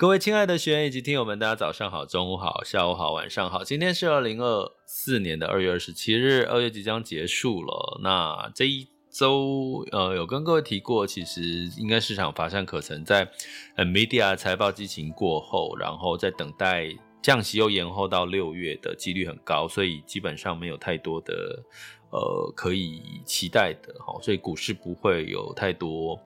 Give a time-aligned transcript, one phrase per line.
[0.00, 3.62] 各位亲爱的学员以及听友们，大家早上好、中午好、下午好、晚上好。
[3.62, 8.00] 今天是二零二四年的二月二十七日，二月即将结束了。
[8.02, 11.42] 那这一周，呃，有跟各位提过，其实
[11.76, 13.30] 应该市场乏善可陈，在
[13.76, 16.88] media 财报激情过后，然后在等待。
[17.20, 21.62] 降息又延后到六月的几率很高，所以基本上没有太多的
[22.10, 26.18] 呃可以期待的哈，所以股市不会有太多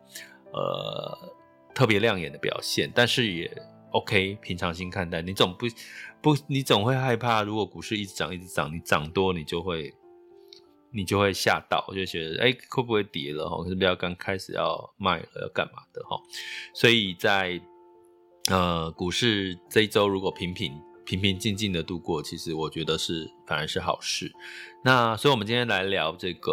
[0.53, 1.19] 呃
[1.75, 3.51] 特别亮眼的表现，但是也
[3.91, 5.21] OK，平常心看待。
[5.21, 5.67] 你总不
[6.23, 9.93] 不你总会害怕，如果股市一直涨一直涨，你涨多你就会
[10.91, 13.63] 你就会吓到，就觉得哎、欸、会不会跌了哈？
[13.69, 16.17] 是不是要刚开始要卖了要干嘛的哈？
[16.73, 17.61] 所以在。
[18.51, 24.31] 呃，股市这一周如果平平平平静静的度过，其实我觉得是反而是好事。
[24.85, 26.53] 那所以，我们今天来聊这个，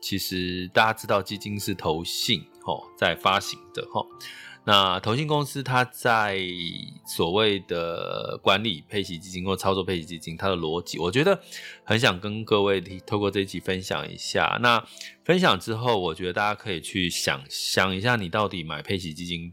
[0.00, 4.06] 其实大家知道基金是投信哦在发行的齁。
[4.66, 6.38] 那投信公司它在
[7.06, 11.38] 所谓的管理配息基金或操作配息基金，它的逻辑，我觉得
[11.84, 14.58] 很想跟各位透过这一集分享一下。
[14.62, 14.82] 那
[15.22, 19.52] 分享之后，我觉得大家可以去想想一下，你到底买配息基金。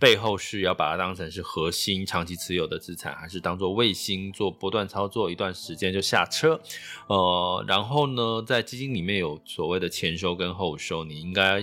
[0.00, 6.60] 背后是要把它当成是核心长期持有的资产，还是当做卫星做波段操作，一段时间就下车？
[7.06, 11.62] 呃，然后呢，在基金里面有所谓的前收跟后收，你应该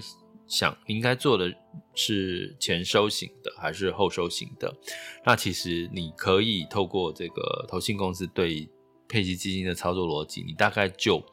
[0.49, 1.53] 想应该做的
[1.93, 4.75] 是前收型的还是后收型的？
[5.23, 8.67] 那其实你可以透过这个投信公司对
[9.07, 11.23] 配息基金的操作逻辑，你大概就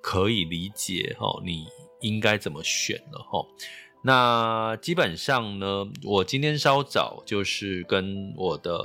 [0.00, 1.66] 可以理解齁，你
[2.00, 3.46] 应该怎么选了齁。
[4.02, 8.80] 那基本上呢，我今天稍早就是跟我的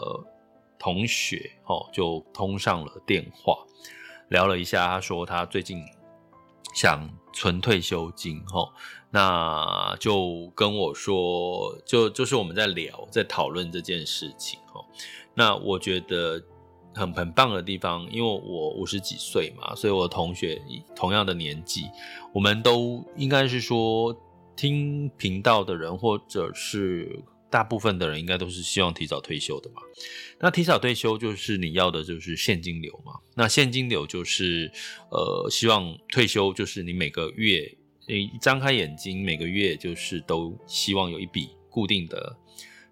[0.77, 3.55] 同学哦，就通上了电话，
[4.29, 4.85] 聊了一下。
[4.87, 5.81] 他说他最近
[6.73, 8.73] 想存退休金哦，
[9.12, 14.84] 那就跟我说，就就是我们在聊，在讨论这件事情哦。
[15.35, 16.41] 那我觉得
[16.96, 20.59] 很很棒的地方，因为我五十几岁嘛，所以我的同学
[20.96, 21.91] 同样的年纪，
[22.34, 24.19] 我们都应该是说。
[24.57, 29.81] 听频道的人，或者是大部分的人，应该都是希望提早退休的嘛。
[30.39, 33.13] 那提早退休就是你要的就是现金流嘛。
[33.35, 34.72] 那现金流就是
[35.11, 42.38] 呃，希望退休就是你每个月你张开眼睛，每个月就是都希望有一笔固定的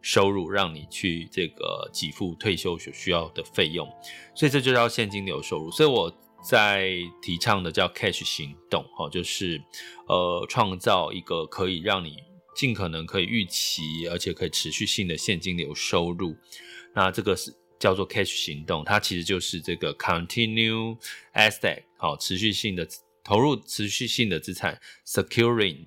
[0.01, 3.87] 收入，让你去这个给付退休所需要的费用。
[4.35, 5.71] 所以这就叫现金流收入。
[5.71, 6.13] 所以我。
[6.45, 6.89] 在
[7.21, 9.63] 提倡的叫 cash 行动，哈，就是
[10.09, 12.17] 呃，创造一个可以让你
[12.55, 16.35] 尽可能可以预期，而且可以持续性的现金流收入。
[16.93, 20.97] 那这个是叫做 cash 行动，它其实就是这个 continue
[21.33, 22.87] asset，好，持续性的
[23.23, 25.85] 投入，持续性的资产，securing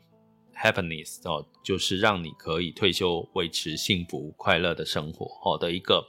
[0.55, 6.07] happiness，哦，就是让你可以退休维持幸福快乐的生活，好的一个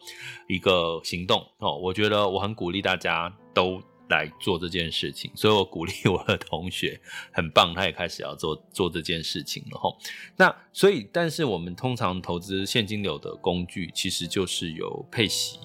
[0.47, 3.81] 一个行动，哦，我觉得我很鼓励大家都。
[4.09, 6.99] 来做这件事情，所以我鼓励我的同学，
[7.31, 9.97] 很棒，他也开始要做做这件事情了吼。
[10.35, 15.59] 那所以，但是我们通常投资现金流的工具，其实就是有配息，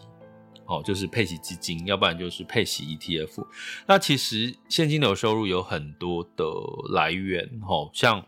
[0.66, 3.46] 哦，就是配息基金，要不然就是配息 ETF。
[3.86, 6.44] 那其实现金流收入有很多的
[6.92, 8.26] 来源，吼，像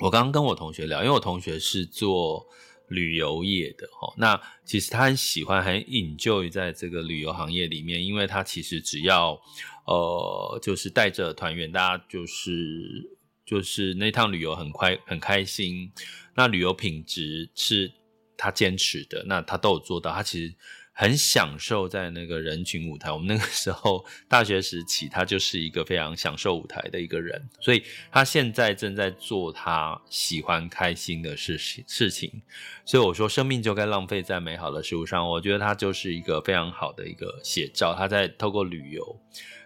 [0.00, 2.46] 我刚刚跟我同学聊，因为我同学是做。
[2.88, 9.40] 旅游业的哈，那其实他很喜欢，很引咎于在这个旅游行业里面，因为他其实只要，
[9.86, 13.10] 呃，就是带着团员，大家就是
[13.44, 15.90] 就是那趟旅游很快很开心，
[16.34, 17.90] 那旅游品质是
[18.36, 20.54] 他坚持的，那他都有做到，他其实。
[20.96, 23.10] 很享受在那个人群舞台。
[23.10, 27.82] 我们那个时候大学时期，他就是一个非常享受舞台的一个人，所以
[28.12, 32.40] 他现在正在做他喜欢、开心的事情事情。
[32.84, 35.28] 所以我说，生命就该浪费在美好的事物上。
[35.28, 37.92] 我觉得他就是一个非常好的一个写照。
[37.92, 39.20] 他在透过旅游，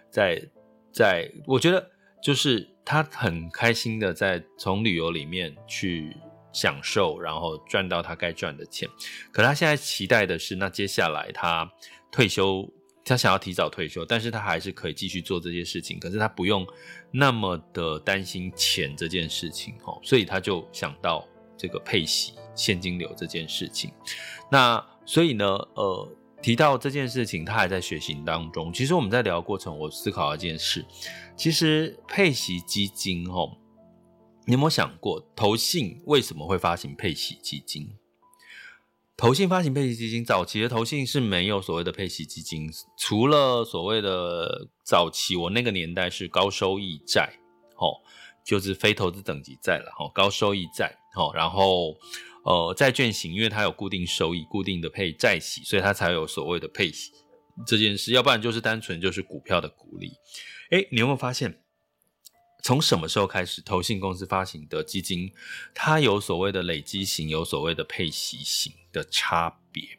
[0.09, 0.41] 在
[0.91, 1.91] 在，我觉得
[2.23, 6.17] 就是他很开心的在从旅游里面去。
[6.51, 8.87] 享受，然后赚到他该赚的钱。
[9.31, 11.69] 可他现在期待的是，那接下来他
[12.11, 12.67] 退休，
[13.05, 15.99] 他想要提早退休，但是他还是可以继续做这些事情。
[15.99, 16.65] 可是他不用
[17.11, 23.91] 那么的担心钱这件事情，哦，所以他就想到这个配息现金流这件事情。
[24.51, 26.07] 那所以呢，呃，
[26.41, 28.71] 提到这件事情，他还在学习当中。
[28.71, 30.85] 其实我们在聊的过程，我思考一件事，
[31.35, 33.57] 其实配息基金哦，
[34.49, 37.87] 你有没有想过，投信为什么会发行配息基金？
[39.15, 42.67] 投信发行配息基金，早期的投信是没有所谓的配息基金，
[42.97, 47.31] 除了所谓的早期，我那个年代是高收益债，
[47.75, 48.01] 哦，
[48.43, 51.95] 就是非投资等级债了，哦，高收益债，哦，然后
[52.43, 57.11] 呃，债券型，因为它有固定收益、固定的配债息，所以它才有所谓的配息
[57.67, 60.13] 这件事，要不然就是单纯就是股票的股利。
[60.71, 61.61] 诶，你有没有发现？
[62.61, 65.31] 从什么时候开始，投信公司发行的基金，
[65.73, 69.97] 它有所谓的累积型，有所谓的配息型的差别？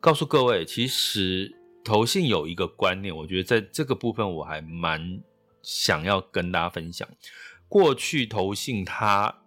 [0.00, 5.20] 告诉各位，其实投信有一个观念，我觉得在这个部分我还蛮
[5.62, 7.08] 想要跟大家分享。
[7.68, 9.42] 过去投信它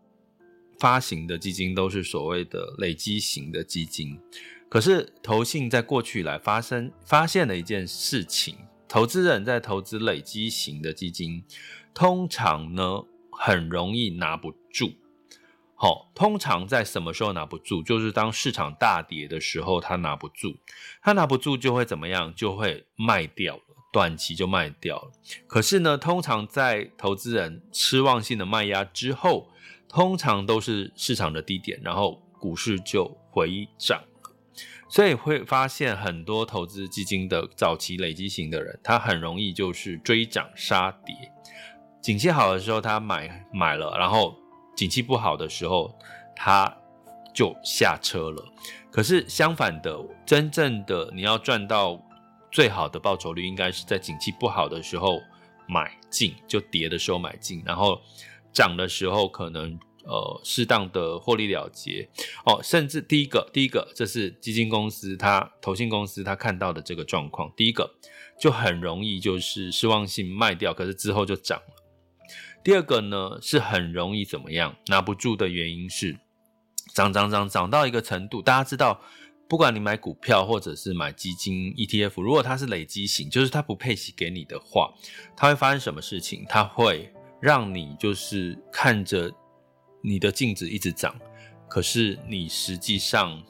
[0.80, 4.18] 发行的基金都是所谓的累积型的基金，
[4.70, 8.56] 可是投信在过去以来发生发现了一件事情，
[8.88, 11.44] 投资人在投资累积型的基金。
[12.00, 14.94] 通常呢，很容易拿不住。
[15.76, 17.84] 好、通常在什么时候拿不住？
[17.84, 20.56] 就是当市场大跌的时候，他拿不住。
[21.02, 22.34] 他拿不住就会怎么样？
[22.34, 25.12] 就会卖掉了，短期就卖掉了。
[25.46, 29.50] 可是呢，通常在投资人失望性的卖压之后，
[29.90, 34.02] 通常都是市场的低点，然后股市就回涨。
[34.88, 41.14] 所以会发现很多投资基金的早期累积型的人，他很容易就是追涨杀跌。
[42.02, 44.36] 景气好的时候，他买买了，然后
[44.76, 45.94] 景气不好的时候，
[46.36, 46.74] 他
[47.34, 48.44] 就下车了。
[48.90, 52.02] 可是相反的，真正的你要赚到
[52.52, 55.20] 最好的报酬率，应该是在景气不好的时候
[55.68, 58.02] 买进，就跌的时候买进，然后
[58.52, 62.10] 涨的时候可能呃适当的获利了结
[62.46, 62.60] 哦。
[62.64, 67.96] 甚至第一个，第一个，这是基金公司他投信公司他看到的这个状况，第一个
[68.40, 71.79] 就很容易就是失望性卖掉，可是之后就涨了。
[72.64, 76.20] 第二个呢，是很容易怎么样拿不住的原因是
[76.94, 79.00] 涨涨涨涨到一个程度，大家知道，
[79.48, 84.94] 不管你买股票或者是买基金 ETF，如果它是累积型，就是它不配息给你的话，
[85.38, 86.46] 它会发生什么事情？
[86.50, 89.32] 它会让你就是看着
[90.04, 91.16] 你的净值一直涨，
[91.70, 93.42] 可是你实际上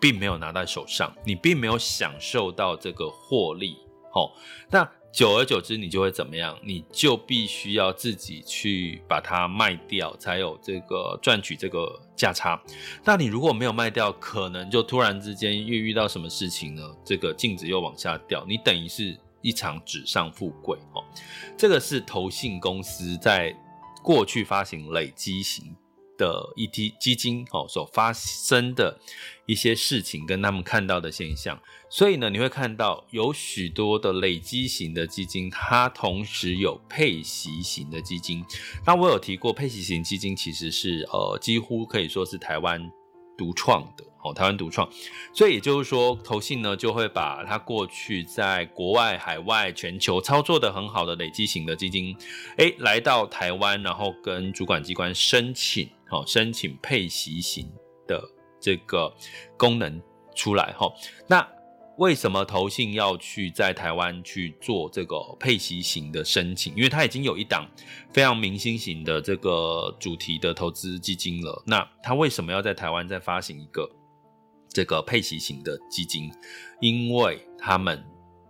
[0.00, 3.76] 并没有拿在手上，你并没有享受到这个获利。
[4.14, 4.32] 哦，
[4.70, 4.90] 那。
[5.14, 6.58] 久而久之，你就会怎么样？
[6.60, 12.60] 你就必须要自己去把它卖掉，才有这个赚取这个价差。
[13.04, 16.82] 那你如果没有卖掉，可能就突然之间又遇到什么事情呢？
[17.04, 21.04] 这个净值又往下掉，你等于是一场纸上富贵哦。
[21.56, 23.56] 这个是投信公司在
[24.02, 25.76] 过去发行累积型
[26.16, 28.98] 的 ET 基金哦所发生的
[29.46, 31.60] 一些事情，跟他们看到的现象。
[31.90, 38.44] 所以呢，你会看到有许多的累积型的基金，它同时有配息型的基金。
[38.84, 42.80] 那我有提过，配息型基金其实是呃几乎可以说是台湾
[43.38, 44.88] 独创的哦，台湾独创。
[45.32, 52.16] 所以也就是说，投信呢就会把它过去在国外、海外、全球操作的很好的累积型的基金，
[52.56, 57.70] 诶，来到台湾，然后跟主管机关申请，哦，申请配息型
[58.08, 58.20] 的
[58.58, 59.14] 这个
[59.56, 60.02] 功能
[60.34, 60.92] 出来，哈，
[61.28, 61.46] 那。
[61.96, 66.74] 为什么投信要去在台湾去做这个配息型的申请？
[66.74, 67.64] 因为它已经有一档
[68.12, 71.62] 非常明星型的这个主题的投资基金了。
[71.64, 73.88] 那它为什么要在台湾再发行一个
[74.74, 76.30] 这个配息型的基金？
[76.80, 78.04] 因为他们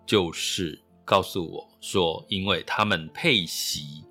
[0.05, 4.03] 就是告诉我说，因为他们配息，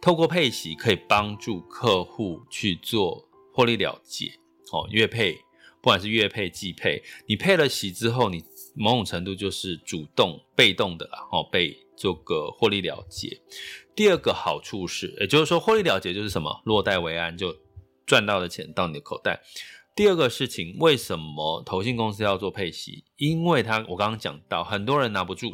[0.00, 4.26] 透过配息可以帮助客户去做获利了结。
[4.70, 5.34] 哦，月配，
[5.80, 8.44] 不管是月配、季配，你配了息之后，你。
[8.76, 13.40] 某种程度就是主动、被动的，哦，被这个获利了结。
[13.94, 16.60] 第二个好处是，也就是说，获利了结就是什么？
[16.64, 17.56] 落袋为安，就
[18.04, 19.40] 赚到的钱到你的口袋。
[19.94, 23.04] 第二个事情，为什么投信公司要做配息？
[23.16, 25.52] 因为它，我刚刚讲到，很多人拿不住。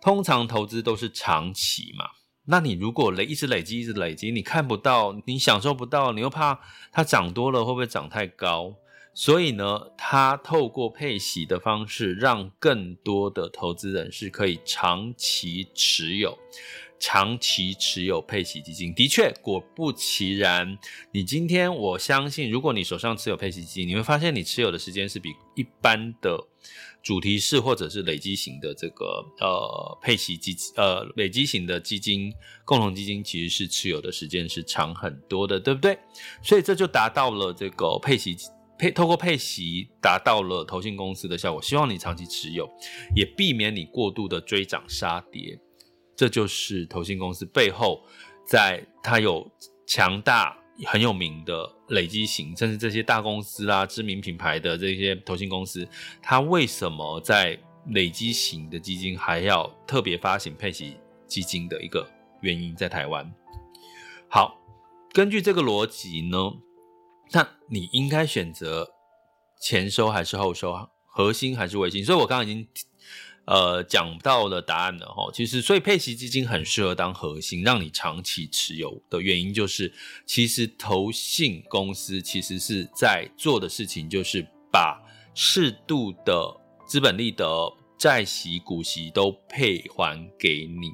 [0.00, 2.04] 通常投资都是长期嘛，
[2.46, 6.58] 那你如果累一直累积，一直累积，你看不到，你享受不到，你又怕
[6.90, 8.74] 它涨多了会不会涨太高？
[9.14, 16.38] 所以呢，他透过配息的方式，让更多的投资人是可以长期持有，
[16.98, 18.94] 长期持有配息基金。
[18.94, 20.78] 的确，果不其然，
[21.12, 26.38] 你今天我相信，如果你手上持有配息基金，你会发现你持有的时间是比一般的
[27.02, 32.32] 主题式或者是累积型的这个呃配息基金呃累积型的基金
[32.64, 35.98] 共同基金，其实是持有的时间是长很多的，对不对？
[36.42, 38.36] 所以这就达到了这个配息。
[38.80, 42.64] 配透过配息达到了投信公司的效果，希望你长期持有，
[43.12, 45.58] 也避免你过度的追涨杀跌。
[46.18, 48.02] 这就是投信公司背后，
[48.44, 49.48] 在它有
[49.86, 55.88] 强大很有名的累积型，甚至这些大公司啊、知名品牌的这些投信公司，
[56.20, 57.56] 它为什么在
[57.90, 60.96] 累积型的基金还要特别发行配息
[61.28, 62.04] 基金的一个
[62.40, 63.32] 原因，在台湾。
[64.28, 64.58] 好，
[65.12, 66.36] 根据这个逻辑呢。
[67.30, 68.88] 那你应该选择
[69.60, 72.02] 前收还是后收，核心还是卫星？
[72.02, 72.66] 所以我刚刚已经
[73.48, 75.30] 呃讲到的答案了哈。
[75.32, 79.92] 其实，所以配息基金很适合当核心，让你长期持有的原因就是，
[80.26, 85.02] 其实投信公司其实是在做的事情，就是把
[85.34, 86.54] 适度的
[86.86, 90.92] 资本利得、债息、股息都配还给你，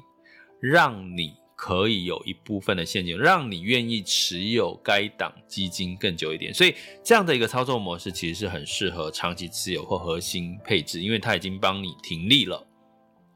[0.61, 1.33] 让你。
[1.55, 6.53] 可以有一部分的现金，让你愿意持有该档基金更久一点。
[6.53, 12.65] 所以这样的一个操作模式，其实是很适合长期持有或核心配置，因为它已经帮你停利了。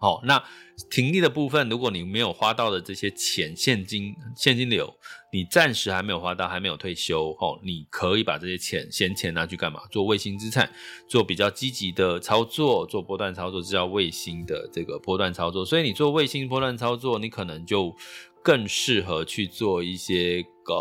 [0.02, 0.42] 好，那
[0.90, 4.94] 停利的部分，如果你没有花到的这些钱，现金现金流，
[5.34, 9.82] 你暂时还没有花到，还没有退休，哦，你可以把这些钱闲钱拿去干嘛？
[9.92, 10.72] 做卫星资产，
[11.10, 15.66] 做比较积极的操作，做波段操作，这叫卫星的这个波段操作。
[15.66, 17.94] 所以你做卫星波段操作，你可能就
[18.42, 20.74] 更适合去做一些个，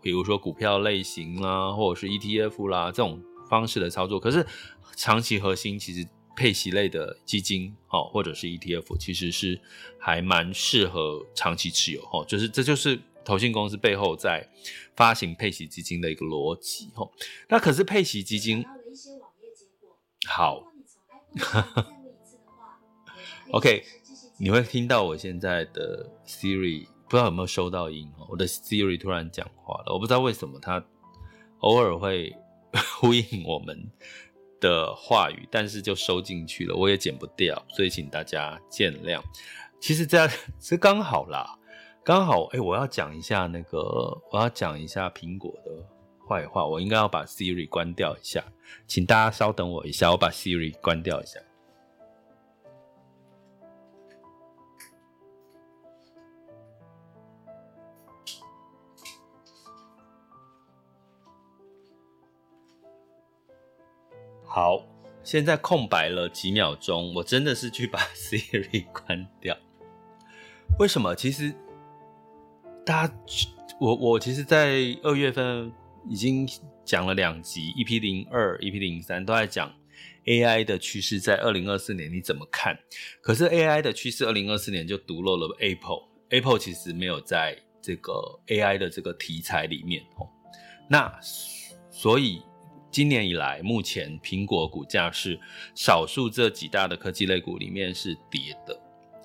[0.00, 4.20] 比如说股票类型啦，或者是 ETF 啦这种方式的操作。
[4.20, 4.46] 可是
[4.94, 6.06] 长期核心其实。
[6.40, 9.60] 配息类的基金，哦，或者是 ETF，其实是
[9.98, 14.48] 还蛮适合长期持有，哦，就是这就是投信公司背后在
[14.96, 17.10] 发行配息基金的一个逻辑，哦。
[17.50, 18.64] 那可是配息基金，
[20.26, 20.64] 好
[23.50, 23.84] ，OK，
[24.38, 30.82] 你会听到我现在的 Siri 不知道有没有收到音，我的 Siri 突然讲话了，我不知道为什么它
[31.58, 32.34] 偶尔会
[32.98, 33.90] 呼应我们。
[34.60, 39.20] 的话语，但是就收进去了，我也剪不掉，所以请大家见谅。
[39.80, 40.28] 其实这样
[40.60, 41.58] 是刚好啦，
[42.04, 43.78] 刚好哎、我要讲一下那个，
[44.30, 45.70] 我要讲一下苹果的
[46.28, 48.44] 坏话，我应该要把 Siri 关掉一下，
[48.86, 51.40] 请大家稍等我一下，我把 Siri 关掉一下。
[64.52, 64.84] 好，
[65.22, 69.56] 现在空白了几秒钟，我真的是去把 Siri 关掉。
[70.76, 71.14] 为什么？
[71.14, 71.54] 其实
[72.84, 73.14] 大家，
[73.78, 75.72] 我我其实，在二月份
[76.08, 76.48] 已经
[76.84, 79.72] 讲了两集，EP 零二、EP 零三都在讲
[80.24, 82.76] AI 的趋势，在二零二四年你怎么看？
[83.22, 86.02] 可是 AI 的趋势，二零二四年就独漏了 Apple。
[86.30, 88.12] Apple 其实没有在这个
[88.48, 90.28] AI 的这个题材里面哦。
[90.88, 91.16] 那
[91.88, 92.42] 所以。
[92.90, 95.38] 今年以来，目前苹果股价是
[95.76, 98.76] 少数这几大的科技类股里面是跌的。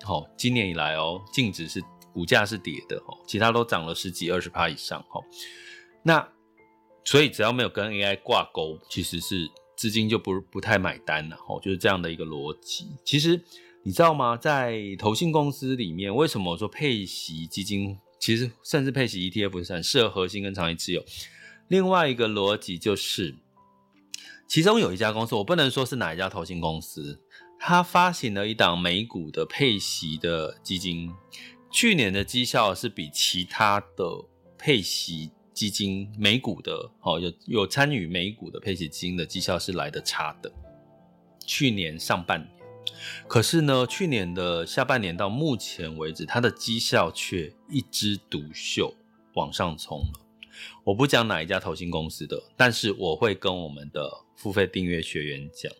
[0.04, 1.82] 好，今年以来哦，净值是
[2.12, 5.20] 股价是跌的哦，其他都涨了十几二十趴以上哈。
[6.04, 6.28] 那
[7.04, 12.86] 所以只要没有跟 AI 挂钩，其实是资金就不不太买单了哦，就是这样的一个逻辑。
[13.04, 13.42] 其实
[13.82, 14.36] 你知道吗？
[14.36, 21.04] 在投信公司里面，为什么我说配息基金，其实甚至配息 ETF 是很适合核心跟长期持有？
[21.66, 23.34] 另外一个逻辑就是。
[24.46, 27.20] 其中有一家公司，我不能说是哪一家投信公司，
[27.58, 31.12] 它发行了一档美股的配息的基金，
[31.70, 34.04] 去年的绩效是比其他的
[34.56, 40.52] 配息基金美股的哦，有有参与美股的配息基金的绩效是来得差的。
[41.44, 42.50] 去年上半年，
[43.26, 48.94] 可是呢，去年的下半年到目前为止，它的绩效却一枝独秀
[49.34, 50.20] 往上冲了。
[50.84, 55.72] 我不讲哪一家投信公司的，但是我会跟我们的付费订阅学员讲，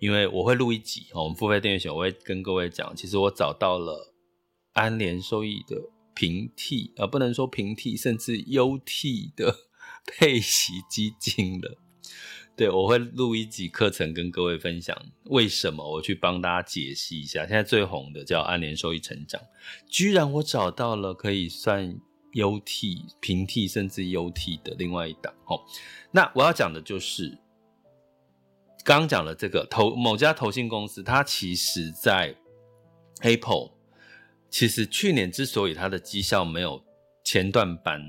[0.00, 4.14] 因为我会录一集，我们付费订阅学员我会跟各位讲，其实我找到了
[4.72, 5.76] 安联收益的
[6.14, 9.54] 平替，啊不能说平替，甚至优替的
[10.06, 11.76] 配息基金了。
[12.56, 17.40] 对，我会录一集课程跟各位分享，为什么我去帮大家解析一下。
[17.40, 19.40] 现在最红的叫安联收益成长，
[19.88, 22.00] 居然我找到了可以算。
[22.32, 25.58] 优替、平替甚至优替的另外一档，哦，
[26.10, 27.38] 那我要讲的就是
[28.86, 32.32] 刚讲了这个投某家投信公司，它其实在
[33.22, 33.72] Apple
[34.48, 36.80] 其实去年之所以它的绩效没有
[37.24, 38.00] 前段班，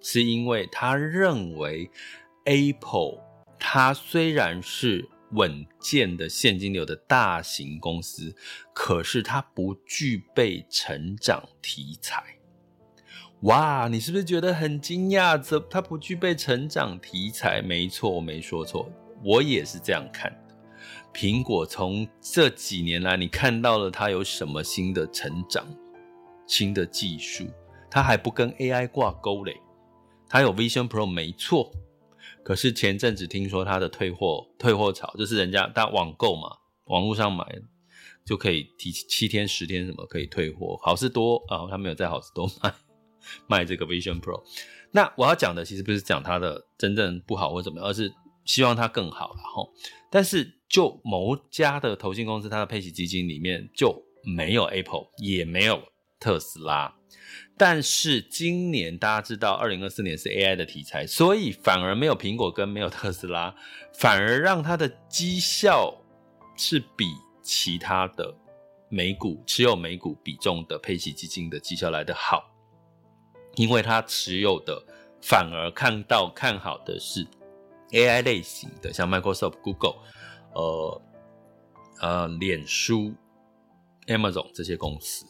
[0.00, 1.88] 是因为他认为
[2.46, 3.20] Apple
[3.60, 8.34] 它虽然是稳健的现金流的大型公司，
[8.74, 12.24] 可是它不具备成长题材。
[13.42, 15.38] 哇，你是不是觉得很惊讶？
[15.38, 17.62] 这它不具备成长题材？
[17.62, 18.90] 没错，我没说错，
[19.24, 20.54] 我也是这样看的。
[21.12, 25.66] 苹果从这几年来，你看到了它有什么新的成长、
[26.46, 27.46] 新的技术？
[27.90, 29.56] 它还不跟 AI 挂钩嘞。
[30.28, 31.70] 它有 Vision Pro 没错，
[32.42, 36.48] 可是前阵子听说它的退货退货潮，就是人家大家网购嘛，
[36.86, 37.46] 网络上买
[38.24, 40.76] 就可以提七天十天什么可以退货。
[40.82, 42.74] 好事多啊，他没有在好事多卖
[43.46, 44.42] 卖这个 Vision Pro。
[44.90, 48.12] 那我要讲的其实不是讲它的真正不好或怎么样，而是
[48.44, 49.34] 希望它更好。
[49.36, 49.72] 然后，
[50.10, 55.82] 但是就某家的投信公司，它的配息基金里面就没有 Apple，也没有
[56.18, 56.94] 特斯拉。
[57.56, 63.54] 但是今年大家知道，二零二四年是 AI 的题材，所以反而没有苹果跟没有特斯拉，
[63.94, 65.94] 反而让它的绩效
[66.56, 67.06] 是比
[67.42, 68.34] 其他的
[68.88, 72.44] 美股持有美股比重的配息基金的绩效来得好，
[73.54, 74.84] 因为它持有的
[75.22, 77.24] 反而看到看好的是
[77.94, 79.94] AI 类型的，像 Microsoft、Google、
[80.52, 81.02] 呃
[82.00, 83.14] 呃脸书、
[84.08, 85.24] Amazon 这些公司。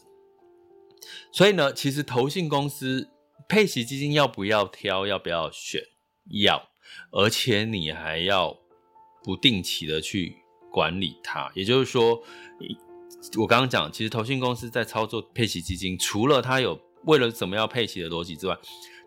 [1.31, 3.11] 所以呢，其实投信公司
[3.49, 5.83] 配息基金要不要挑，要不要选，
[6.43, 6.71] 要，
[7.13, 8.57] 而且你还要
[9.23, 10.37] 不定期的去
[10.73, 11.53] 管理它。
[11.55, 12.23] 也就是说，
[13.39, 18.57] 我刚刚讲，其实投信公司在操作配息基金，除了它有为了怎么样配息的逻辑之外，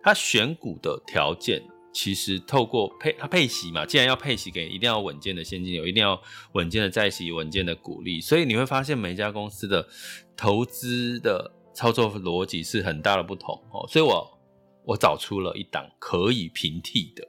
[0.03, 1.63] 它选股的条件，
[1.97, 6.21] 其实透过配它配息嘛，既然要配息给，一定要稳健的现金流，一定要
[6.53, 8.21] 稳健的债息，稳健的股利。
[8.21, 9.87] 所以你会发现每一家公司的
[10.35, 11.53] 投资的。
[11.77, 14.39] 操作逻辑是很大的不同哦，所以我
[14.83, 17.23] 我找出了一档可以平替的。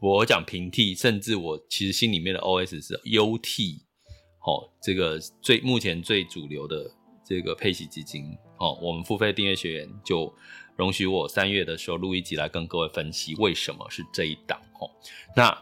[0.00, 3.80] 我讲平替，甚至我其实心里面的 OS 是 UT
[4.46, 6.90] 哦，这个最目前最主流的
[7.22, 8.24] 这个配息基金
[8.58, 10.34] 哦，我们付费订阅学员就
[10.82, 14.90] 容许我三月的时候录一集来跟各位分析为什么是这一档哦。
[15.36, 15.56] 那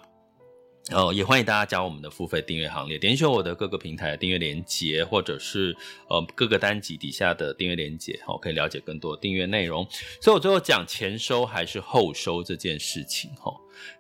[0.93, 5.77] 呃，也欢迎大家加入我们的付费订阅行列，点选我的各个平台的订阅连接，或者是
[6.09, 9.87] 呃各个单集底下的订阅连接，好，可以了解更多订阅内容。
[10.23, 13.53] 所以我最后讲前收还是后收这件事情，哈，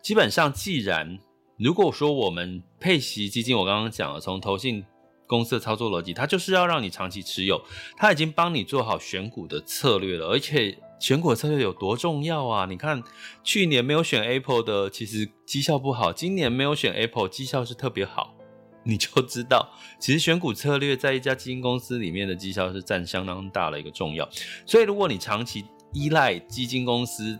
[0.02, 1.18] 基本上既然
[1.59, 4.83] 如果说我们配息基金，我刚刚讲了，从投信
[5.28, 7.62] 公司的操作逻辑，它就是要让你长期持有，
[7.96, 10.76] 它已经帮你做好选股的策略了，而且。
[11.00, 12.66] 选股策略有多重要啊？
[12.66, 13.02] 你看，
[13.42, 18.36] 去年没有选 Apple 的，其实绩效不好；今年没有选 Apple，绩效是特别好。
[18.84, 24.26] 你就知道，其实选股策略在一家基金公司里面的绩效是占相当大的一个重要。
[24.64, 27.38] 所以，如果你长期依赖基金公司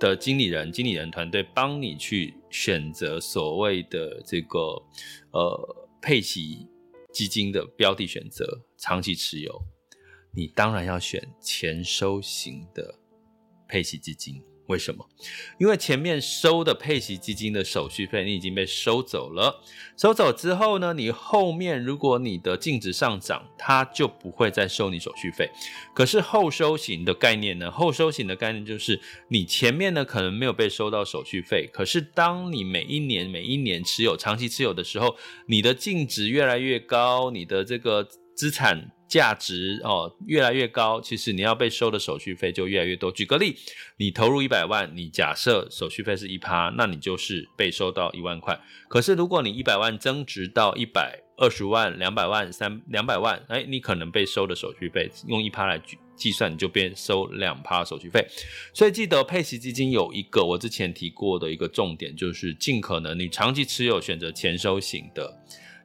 [0.00, 4.58] 的经理人、经理人团队帮你去选择所谓的这个
[5.30, 6.66] 呃配息
[7.12, 9.62] 基金的标的选择，长期持有。
[10.34, 12.94] 你当然要选前收型的
[13.68, 15.06] 配息基金，为什么？
[15.58, 19.62] 因为前面收的配息基金的手续费你已经被收走了，
[19.98, 25.50] 收走之后呢，你后面如果你的净值上涨，它就不会再收你手续费。
[25.94, 27.70] 可是后收型的概念呢？
[27.70, 35.14] 后收型的概念就是你前面呢可能没有被收到手续费，可是当你每一年每一年持有长期持有的时候，
[35.46, 38.90] 你的净值越来越高，你的这个资产。
[39.12, 43.12] 价值哦越来越高，其实你要被收的手续费就越来越多。
[43.12, 43.54] 举个例，
[43.98, 48.58] 你投入一百万，你假设手续费是一趴，那你就是被收到一万块。
[48.88, 55.78] 可是如果你一百万增值到一百二十万、两百万、三两百万，哎，你可能被收的手续费用一趴来
[56.16, 58.26] 计算，你就变收两趴手续费。
[58.72, 65.38] 所以记得配息基金有一个我之前提过的一个重点，就是尽可能你长期持有，选择前收型的。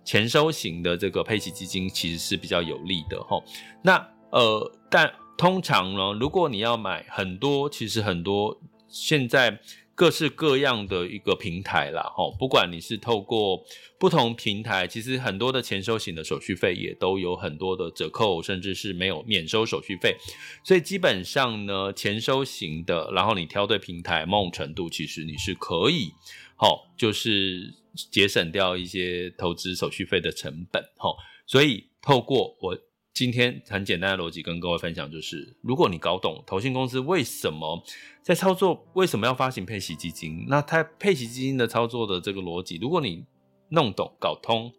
[0.08, 3.44] 前收型的这个配息基金其实是比较有利的齁。
[3.84, 3.98] 那
[4.32, 9.60] 呃，但通常呢，如果你要买很多，其实很多现在
[9.94, 13.62] 各式各样的一个平台啦齁，不管你是透过
[14.00, 20.16] 不同平台，其实很多的前收型的手续费也都有很多的折扣，甚至是没有免收手续费。
[20.64, 26.14] 所以基本上呢，前收型的，然后你挑对平台，某种程度其实你是可以，
[26.58, 27.74] 齁，就是。
[28.12, 32.78] 节省掉一些投资手续费的成本，齁，所以透过我
[33.14, 37.84] 今天很简单的逻辑跟各位分享，就是如果你搞懂投信公司为什么
[38.22, 43.26] 在操作，为什么要发行配息基金，那它配息基金的操作的这个逻辑，如果你
[43.70, 44.72] 弄懂搞通，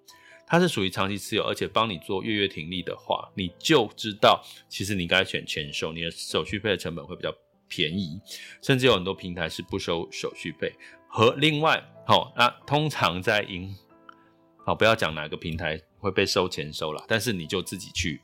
[0.47, 7.35] 它是属于长期持有，而且帮你做月月停利的话，你就知道其实你该选签收，你的手续费的成本会比较
[7.69, 8.21] 便宜，
[8.63, 10.75] 甚至有很多平台是不收手续费。
[11.09, 13.77] 和另外，好，那通常在银，
[14.65, 18.21] 好，不要讲哪个平台会被收钱收啦，但是你就自己去。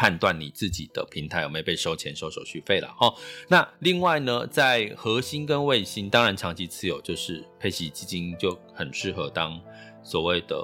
[0.00, 3.12] 判断你自己的平台有没有被收钱收手续费了哦。
[3.48, 9.60] 那另外呢，在核心跟卫星，当然长期持有就是配息基金就很适合当
[10.04, 10.56] 所谓的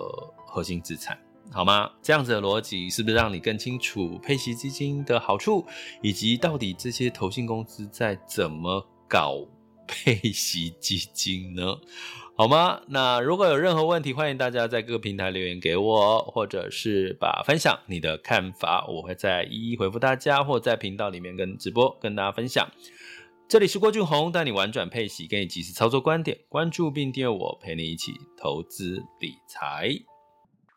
[0.47, 1.21] 核心资产，
[1.53, 1.91] 好吗？
[2.03, 5.65] 这样子的逻辑是不是让你更清楚配息基金的好处，
[6.03, 9.47] 以及到底这些投信公司在怎么搞
[9.87, 11.77] 配息基金呢？
[12.37, 12.81] 好吗？
[12.89, 22.69] 那如果有任何问题，欢迎大家在各个平台留言给我，或者是把分享你的看法，我会再一一回复大家，或在频道里面跟直播跟大家分享。
[23.47, 30.14] 这里是郭俊宏，带你玩转配息，给你及时操作观点，关注并订阅我，陪你一起投资理财。